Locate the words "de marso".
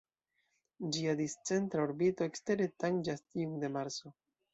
3.65-4.13